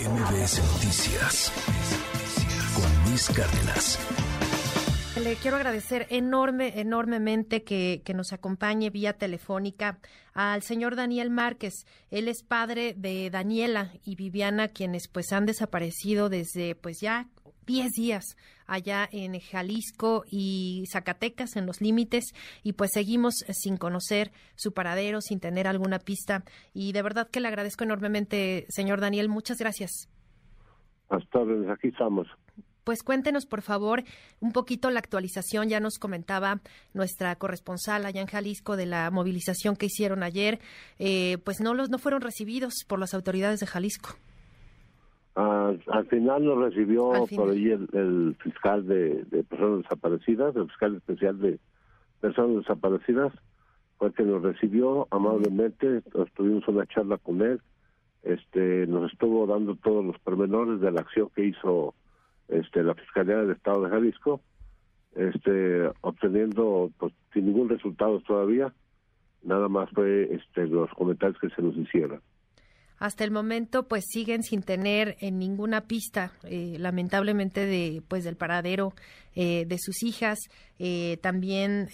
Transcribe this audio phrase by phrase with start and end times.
[0.00, 1.52] MBS Noticias
[2.74, 3.98] con Luis Cárdenas.
[5.22, 9.98] Le quiero agradecer enorme, enormemente que, que, nos acompañe vía telefónica
[10.32, 11.86] al señor Daniel Márquez.
[12.10, 17.28] Él es padre de Daniela y Viviana, quienes pues han desaparecido desde pues ya
[17.66, 18.24] 10 días
[18.66, 25.20] allá en Jalisco y Zacatecas, en los límites, y pues seguimos sin conocer su paradero,
[25.20, 26.44] sin tener alguna pista.
[26.72, 29.28] Y de verdad que le agradezco enormemente, señor Daniel.
[29.28, 30.08] Muchas gracias.
[31.08, 31.40] Hasta
[31.72, 32.26] aquí estamos.
[32.84, 34.02] Pues cuéntenos, por favor,
[34.40, 35.68] un poquito la actualización.
[35.68, 36.60] Ya nos comentaba
[36.94, 40.58] nuestra corresponsal allá en Jalisco de la movilización que hicieron ayer.
[40.98, 44.16] Eh, pues no los no fueron recibidos por las autoridades de Jalisco.
[45.88, 51.58] Al final nos recibió por ahí el, fiscal de, personas desaparecidas, el fiscal especial de
[52.20, 53.32] personas desaparecidas,
[53.98, 56.02] fue el que nos recibió amablemente,
[56.34, 57.60] tuvimos una charla con él,
[58.22, 61.94] este nos estuvo dando todos los pormenores de la acción que hizo
[62.48, 64.40] este la Fiscalía del Estado de Jalisco,
[65.14, 68.72] este obteniendo pues, sin ningún resultado todavía,
[69.42, 72.20] nada más fue este los comentarios que se nos hicieron
[73.02, 78.36] hasta el momento pues siguen sin tener en ninguna pista eh, lamentablemente de pues del
[78.36, 78.94] paradero
[79.34, 80.38] eh, de sus hijas.
[80.78, 81.88] Eh, también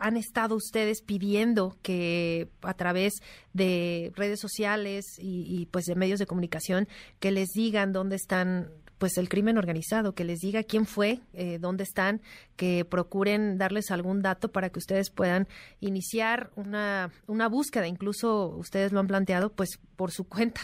[0.00, 3.12] han estado ustedes pidiendo que a través
[3.52, 6.88] de redes sociales y, y, pues de medios de comunicación
[7.20, 11.58] que les digan dónde están pues el crimen organizado, que les diga quién fue, eh,
[11.58, 12.20] dónde están,
[12.56, 15.46] que procuren darles algún dato para que ustedes puedan
[15.80, 20.60] iniciar una, una búsqueda, incluso ustedes lo han planteado, pues por su cuenta.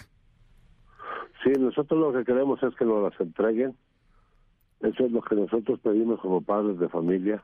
[1.42, 3.74] Sí, nosotros lo que queremos es que nos las entreguen.
[4.80, 7.42] Eso es lo que nosotros pedimos como padres de familia,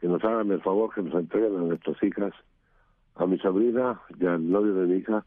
[0.00, 2.32] que nos hagan el favor que nos entreguen a nuestras hijas,
[3.16, 5.24] a mi sobrina y al novio de mi hija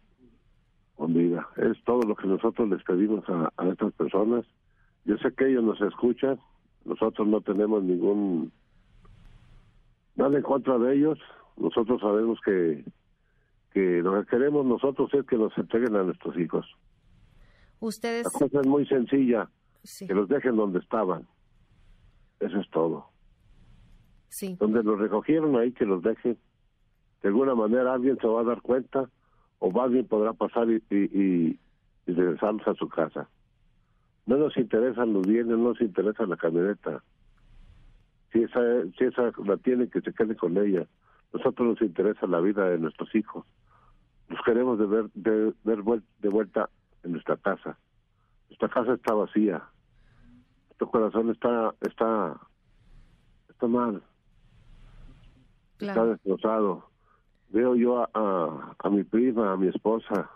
[0.95, 1.47] con vida.
[1.57, 4.45] Es todo lo que nosotros les pedimos a, a estas personas
[5.05, 6.39] yo sé que ellos nos escuchan,
[6.85, 8.51] nosotros no tenemos ningún
[10.15, 11.19] nada en contra de ellos,
[11.57, 12.83] nosotros sabemos que
[13.73, 16.65] que lo que queremos nosotros es que nos entreguen a nuestros hijos.
[17.79, 18.25] Ustedes.
[18.25, 19.49] La cosa es muy sencilla,
[19.99, 21.27] que los dejen donde estaban.
[22.39, 23.07] Eso es todo.
[24.29, 24.55] Sí.
[24.59, 26.37] Donde los recogieron ahí que los dejen.
[27.21, 29.09] De alguna manera alguien se va a dar cuenta
[29.59, 31.59] o alguien podrá pasar y, y,
[32.05, 33.29] y regresarlos a su casa.
[34.25, 37.03] No nos interesan los bienes, no nos interesa la camioneta.
[38.31, 38.59] Si esa,
[38.97, 40.87] si esa la tiene, que se quede con ella.
[41.33, 43.45] Nosotros nos interesa la vida de nuestros hijos.
[44.29, 45.83] Los queremos de ver, de, ver
[46.19, 46.69] de vuelta
[47.03, 47.77] en nuestra casa.
[48.49, 49.63] Nuestra casa está vacía.
[50.67, 52.39] Nuestro corazón está, está,
[53.49, 54.01] está mal.
[55.79, 56.89] Está destrozado.
[57.49, 60.29] Veo yo a, a, a mi prima, a mi esposa,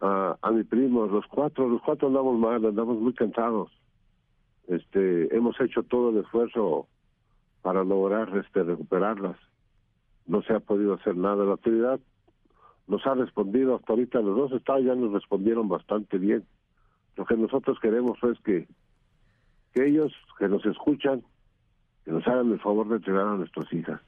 [0.00, 3.70] a, mi primo, los cuatro, los cuatro andamos mal, andamos muy cansados.
[4.66, 6.86] Este, hemos hecho todo el esfuerzo
[7.62, 9.36] para lograr este recuperarlas.
[10.26, 11.44] No se ha podido hacer nada.
[11.44, 12.00] La autoridad
[12.86, 16.44] nos ha respondido hasta ahorita, los dos estados ya nos respondieron bastante bien.
[17.16, 18.68] Lo que nosotros queremos es que,
[19.74, 21.22] que ellos, que nos escuchan,
[22.04, 24.00] que nos hagan el favor de entregar a nuestras hijas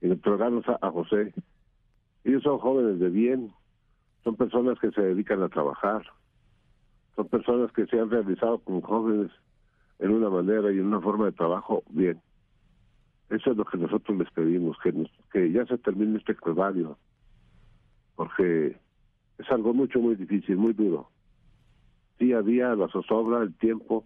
[0.00, 1.32] y entregarnos a José.
[2.24, 3.52] Ellos son jóvenes de bien,
[4.24, 6.02] son personas que se dedican a trabajar,
[7.16, 9.30] son personas que se han realizado como jóvenes
[9.98, 12.20] en una manera y en una forma de trabajo bien.
[13.30, 14.92] Eso es lo que nosotros les pedimos, que,
[15.32, 16.98] que ya se termine este calvario,
[18.14, 18.76] porque
[19.38, 21.08] es algo mucho, muy difícil, muy duro.
[22.18, 24.04] Día a día la zozobra, el tiempo,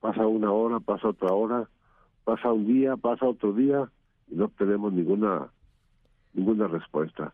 [0.00, 1.68] pasa una hora, pasa otra hora,
[2.24, 3.90] pasa un día, pasa otro día
[4.28, 5.48] y no tenemos ninguna
[6.34, 7.32] ninguna respuesta.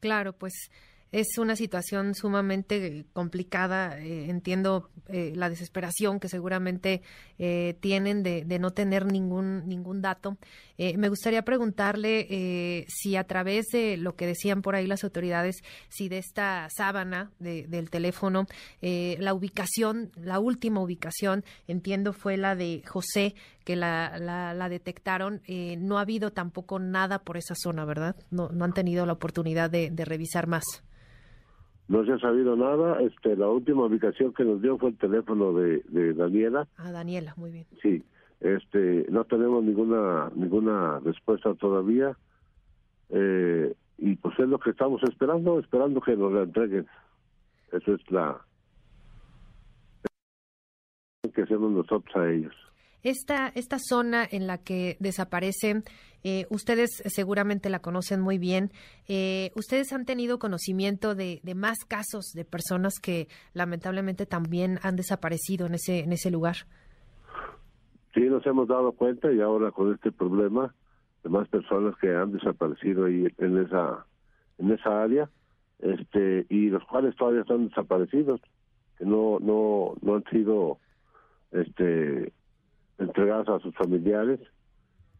[0.00, 0.70] Claro, pues
[1.10, 3.98] es una situación sumamente complicada.
[3.98, 7.02] Eh, entiendo eh, la desesperación que seguramente
[7.38, 10.36] eh, tienen de, no tener ningún ningún dato.
[10.76, 15.56] me gustaría preguntarle si a través de lo que decían por ahí las autoridades,
[15.88, 18.46] si de esta sábana del teléfono,
[18.80, 23.34] la ubicación, la última ubicación, entiendo fue la de José,
[23.68, 25.42] que la, la, detectaron.
[25.78, 28.16] no ha habido tampoco nada por esa zona, ¿verdad?
[28.30, 30.64] No, no han tenido la oportunidad de revisar más.
[31.88, 33.00] No se ha sabido nada.
[33.00, 36.68] Este, la última ubicación que nos dio fue el teléfono de, de Daniela.
[36.76, 37.66] Ah, Daniela, muy bien.
[37.82, 38.04] Sí.
[38.40, 42.16] Este, no tenemos ninguna ninguna respuesta todavía.
[43.08, 46.86] Eh, y pues es lo que estamos esperando, esperando que nos la entreguen.
[47.72, 48.38] Eso es la
[51.34, 52.54] que hacemos nosotros a ellos.
[53.02, 55.84] Esta, esta zona en la que desaparecen,
[56.24, 58.70] eh, ustedes seguramente la conocen muy bien.
[59.06, 64.96] Eh, ¿Ustedes han tenido conocimiento de, de, más casos de personas que lamentablemente también han
[64.96, 66.56] desaparecido en ese, en ese lugar?
[68.14, 70.74] Sí, nos hemos dado cuenta y ahora con este problema
[71.22, 74.06] de más personas que han desaparecido ahí en esa,
[74.58, 75.30] en esa área
[75.78, 78.40] este y los cuales todavía están desaparecidos
[78.98, 80.78] que no no no han sido
[81.52, 82.32] este
[82.98, 84.40] entregados a sus familiares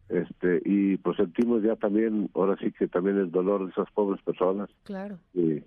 [0.09, 4.21] este y pues sentimos ya también ahora sí que también el dolor de esas pobres
[4.23, 4.69] personas.
[4.83, 5.19] Claro.
[5.33, 5.61] Y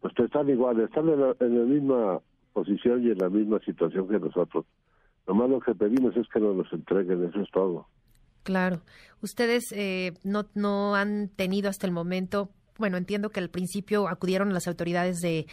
[0.00, 2.20] pues están igual están en la, en la misma
[2.52, 4.66] posición y en la misma situación que nosotros.
[5.26, 7.86] Lo más lo que pedimos es que nos los entreguen eso es todo.
[8.42, 8.82] Claro.
[9.22, 14.52] Ustedes eh, no no han tenido hasta el momento bueno, entiendo que al principio acudieron
[14.52, 15.46] las autoridades de,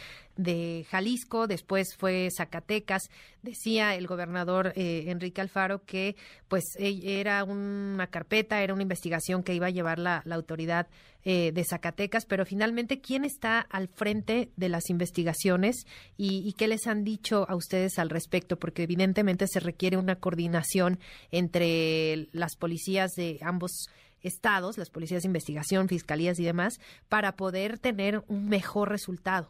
[0.90, 3.08] Jalisco, después fue Zacatecas.
[3.42, 6.16] Decía el gobernador eh, Enrique Alfaro que
[6.48, 10.88] pues e, era una carpeta, era una investigación que iba a llevar la, la autoridad
[11.26, 15.86] eh, de Zacatecas, pero finalmente, ¿quién está al frente de las investigaciones
[16.18, 18.58] y, y qué les han dicho a ustedes al respecto?
[18.58, 20.98] Porque evidentemente se requiere una coordinación
[21.30, 23.88] entre las policías de ambos
[24.24, 29.48] estados, las policías de investigación, fiscalías y demás, para poder tener un mejor resultado.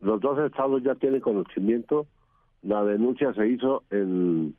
[0.00, 2.06] Los dos estados ya tienen conocimiento.
[2.62, 4.54] La denuncia se hizo en,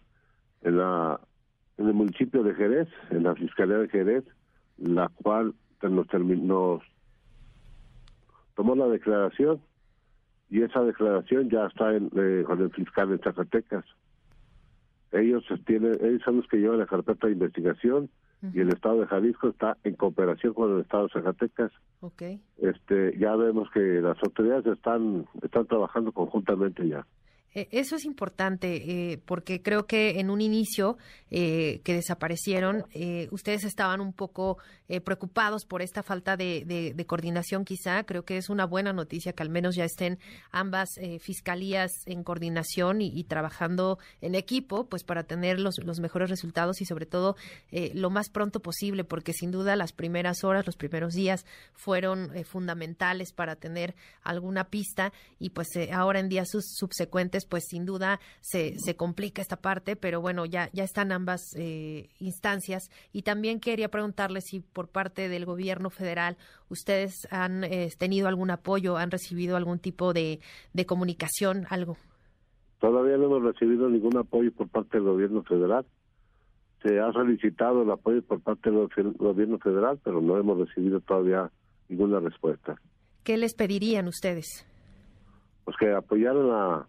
[0.61, 1.19] en, la,
[1.77, 4.23] en el municipio de Jerez, en la Fiscalía de Jerez,
[4.77, 6.07] la cual nos,
[8.55, 9.61] tomó la declaración
[10.49, 13.85] y esa declaración ya está en, eh, con el fiscal de Zacatecas.
[15.11, 18.09] Ellos tienen, ellos son los que llevan la carpeta de investigación
[18.41, 21.71] y el estado de Jalisco está en cooperación con el estado de Zacatecas.
[22.01, 22.39] Okay.
[22.57, 27.05] Este, ya vemos que las autoridades están están trabajando conjuntamente ya.
[27.53, 30.97] Eh, eso es importante eh, porque creo que en un inicio
[31.29, 36.93] eh, que desaparecieron, eh, ustedes estaban un poco eh, preocupados por esta falta de, de,
[36.93, 38.05] de, coordinación quizá.
[38.05, 40.19] Creo que es una buena noticia que al menos ya estén
[40.51, 40.87] ambas
[41.19, 46.85] fiscalías en coordinación y, trabajando en equipo pues para tener los, los mejores resultados y
[46.85, 47.35] sobre todo
[47.93, 53.33] lo más pronto posible porque sin duda las primeras horas, los primeros días fueron fundamentales
[53.33, 58.95] para tener alguna pista y pues ahora en días subsecuentes pues sin duda se, se
[58.95, 62.89] complica esta parte, pero bueno, ya, ya están ambas eh, instancias.
[63.13, 66.37] Y también quería preguntarle si por parte del gobierno federal
[66.69, 70.39] ustedes han eh, tenido algún apoyo, han recibido algún tipo de,
[70.73, 71.97] de comunicación, algo.
[72.79, 75.85] Todavía no hemos recibido ningún apoyo por parte del gobierno federal.
[76.83, 81.51] Se ha solicitado el apoyo por parte del gobierno federal, pero no hemos recibido todavía
[81.89, 82.75] ninguna respuesta.
[83.23, 84.65] ¿Qué les pedirían ustedes?
[85.65, 86.87] Pues que apoyaran a,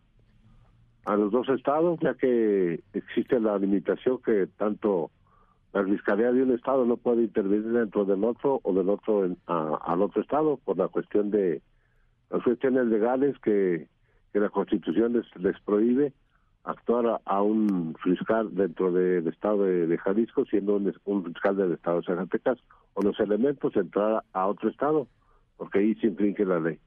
[1.08, 5.10] a los dos estados, ya que existe la limitación que tanto
[5.72, 9.38] la fiscalía de un estado no puede intervenir dentro del otro o del otro en,
[9.46, 11.62] a, al otro estado por la cuestión de
[12.28, 13.88] las cuestiones legales que,
[14.34, 16.12] la constitución les, les prohíbe
[16.64, 21.72] actuar a, un fiscal dentro del estado de, de Jalisco siendo un, un, fiscal del
[21.72, 22.58] estado de Zacatecas
[22.92, 25.08] o los elementos entrar a otro estado
[25.56, 26.78] porque ahí se infringe la ley.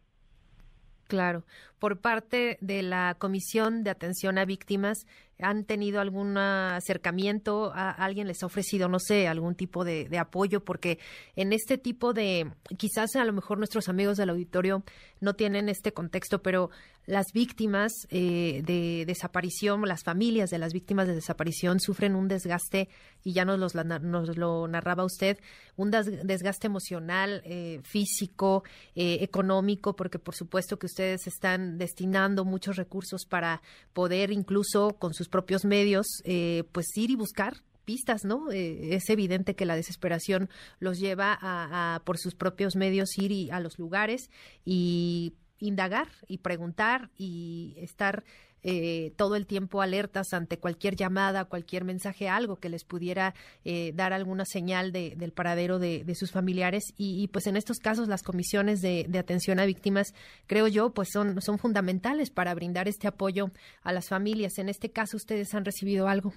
[1.11, 1.43] Claro.
[1.77, 5.05] Por parte de la Comisión de Atención a Víctimas,
[5.41, 7.71] ¿han tenido algún acercamiento?
[7.73, 10.63] ¿A alguien les ha ofrecido, no sé, algún tipo de, apoyo?
[10.63, 10.99] Porque
[11.35, 14.83] en este tipo de, quizás a lo mejor nuestros amigos del auditorio
[15.19, 16.69] no tienen este contexto, pero
[17.05, 22.89] las víctimas eh, de desaparición, las familias de las víctimas de desaparición sufren un desgaste,
[23.23, 25.37] y ya nos, los, lo narraba usted,
[25.75, 28.63] un desgaste emocional, eh, físico,
[28.95, 33.61] eh, económico, porque por supuesto que ustedes están destinando muchos recursos para
[33.93, 38.51] poder incluso con sus propios medios, eh, pues ir y buscar pistas, ¿no?
[38.51, 43.31] Eh, es evidente que la desesperación los lleva a, a, por sus propios medios ir
[43.31, 44.29] y, a los lugares
[44.63, 48.23] y indagar y preguntar y estar
[48.63, 53.33] eh, todo el tiempo alertas ante cualquier llamada, cualquier mensaje, algo que les pudiera
[53.65, 56.93] eh, dar alguna señal de, del paradero de, de sus familiares.
[56.97, 60.13] Y, y, pues en estos casos las comisiones de, de, atención a víctimas,
[60.45, 63.47] creo yo, pues son, son fundamentales para brindar este apoyo
[63.83, 64.59] a las familias.
[64.59, 66.33] En este caso, ¿ustedes han recibido algo?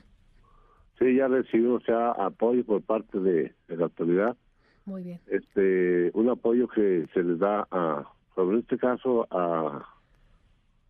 [0.99, 4.37] Sí, ya recibimos ya apoyo por parte de, de la autoridad.
[4.87, 5.21] Muy bien.
[5.26, 9.88] Este, un apoyo que se les da a, sobre este caso, a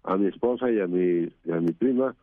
[0.06, 2.14] a mi esposa y a mi, y a mi prima,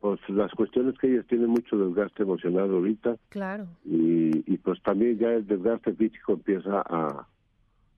[0.00, 3.16] pues las cuestiones que ellas tienen mucho desgaste emocional ahorita.
[3.30, 3.66] Claro.
[3.86, 7.26] Y, y pues también ya el desgaste físico empieza a,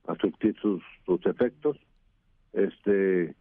[0.06, 1.76] a surtir sus, sus efectos.
[2.52, 3.34] Este,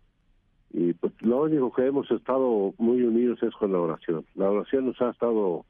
[0.72, 4.26] Y pues lo único que hemos estado muy unidos es con la oración.
[4.36, 5.66] La oración nos ha estado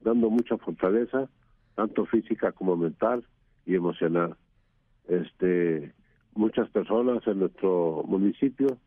[0.00, 1.28] dando mucha fortaleza,
[1.76, 3.24] tanto física como mental
[3.66, 4.34] y emocional.
[5.08, 5.92] Este,
[6.34, 8.78] muchas personas en nuestro municipio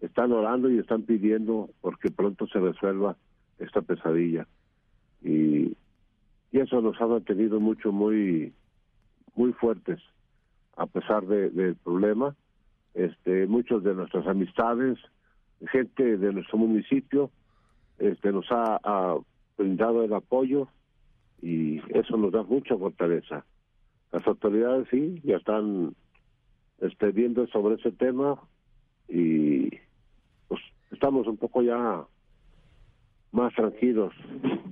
[0.00, 3.16] están orando y están pidiendo porque pronto se resuelva
[3.58, 4.46] esta pesadilla.
[5.22, 5.76] Y,
[6.52, 8.52] eso nos ha mantenido mucho, muy,
[9.34, 10.00] muy fuertes,
[10.76, 12.36] a pesar de, del problema.
[12.94, 14.98] Este, muchos de nuestras amistades,
[15.70, 17.30] gente de nuestro municipio,
[17.98, 19.16] este, nos ha,
[19.56, 20.68] brindado el apoyo
[21.40, 23.44] y eso nos da mucha fortaleza.
[24.12, 25.94] Las autoridades sí, ya están
[26.82, 28.38] este, viendo sobre ese tema
[29.08, 29.70] y
[30.48, 30.60] pues
[30.90, 32.04] estamos un poco ya
[33.30, 34.12] más tranquilos.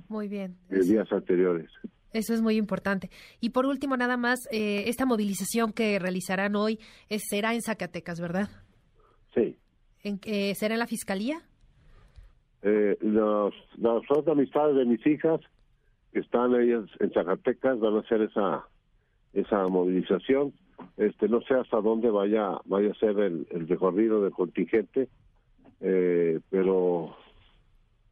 [0.07, 0.55] Muy bien.
[0.69, 1.71] De días anteriores.
[2.13, 3.09] Eso es muy importante.
[3.39, 6.79] Y por último, nada más, eh, esta movilización que realizarán hoy
[7.17, 8.49] será en Zacatecas, ¿verdad?
[9.33, 9.57] Sí.
[10.03, 11.41] ¿En, eh, ¿Será en la fiscalía?
[12.63, 15.39] Eh, los, las amistades de mis hijas
[16.11, 18.67] que están ellas en Zacatecas van a hacer esa
[19.33, 20.53] esa movilización.
[20.97, 25.09] Este no sé hasta dónde vaya vaya a ser el, el recorrido del contingente,
[25.79, 27.15] eh, pero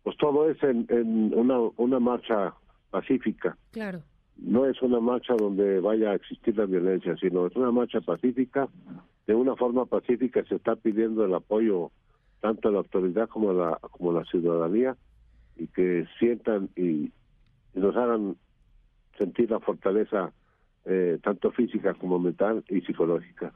[0.03, 2.53] pues todo es en, en una, una marcha
[2.89, 3.57] pacífica.
[3.71, 4.01] Claro.
[4.37, 8.67] No es una marcha donde vaya a existir la violencia, sino es una marcha pacífica.
[9.27, 11.91] De una forma pacífica se está pidiendo el apoyo
[12.39, 14.95] tanto a la autoridad como a la, como la ciudadanía
[15.57, 17.11] y que sientan y,
[17.73, 18.35] nos hagan
[19.17, 20.31] sentir la fortaleza
[20.85, 23.53] eh, tanto física como mental y psicológica.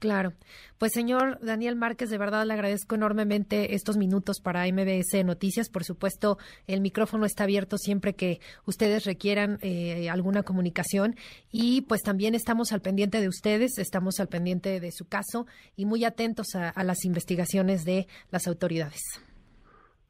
[0.00, 0.32] Claro.
[0.78, 5.68] Pues señor Daniel Márquez, de verdad le agradezco enormemente estos minutos para MBS Noticias.
[5.68, 11.16] Por supuesto, el micrófono está abierto siempre que ustedes requieran eh, alguna comunicación
[11.52, 15.44] y pues también estamos al pendiente de ustedes, estamos al pendiente de su caso
[15.76, 19.02] y muy atentos a, a las investigaciones de las autoridades.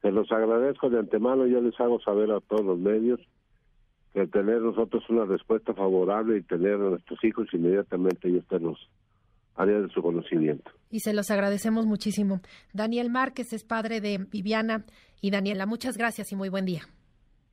[0.01, 3.19] Se los agradezco de antemano, yo les hago saber a todos los medios
[4.27, 8.77] tener nosotros una respuesta favorable y tener a nuestros hijos inmediatamente ellos los
[9.55, 10.71] área de su conocimiento.
[10.89, 12.41] Y se los agradecemos muchísimo.
[12.73, 14.85] Daniel Márquez es padre de Viviana
[15.21, 15.65] y Daniela.
[15.65, 16.81] Muchas gracias y muy buen día.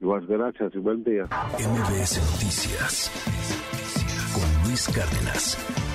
[0.00, 1.24] Igual gracias y buen día.
[1.24, 3.10] MBS Noticias
[4.32, 5.87] con Luis Cárdenas.